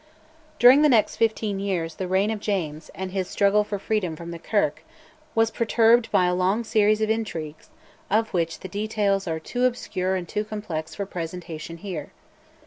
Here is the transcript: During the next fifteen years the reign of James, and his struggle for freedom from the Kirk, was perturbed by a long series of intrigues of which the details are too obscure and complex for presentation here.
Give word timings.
During 0.57 0.81
the 0.81 0.89
next 0.89 1.17
fifteen 1.17 1.59
years 1.59 1.93
the 1.97 2.07
reign 2.07 2.31
of 2.31 2.39
James, 2.39 2.89
and 2.95 3.11
his 3.11 3.27
struggle 3.27 3.63
for 3.63 3.77
freedom 3.77 4.15
from 4.15 4.31
the 4.31 4.39
Kirk, 4.39 4.81
was 5.35 5.51
perturbed 5.51 6.09
by 6.09 6.25
a 6.25 6.33
long 6.33 6.63
series 6.63 7.01
of 7.01 7.11
intrigues 7.11 7.69
of 8.09 8.29
which 8.33 8.61
the 8.61 8.67
details 8.67 9.27
are 9.27 9.39
too 9.39 9.63
obscure 9.65 10.15
and 10.15 10.27
complex 10.49 10.95
for 10.95 11.05
presentation 11.05 11.77
here. 11.77 12.11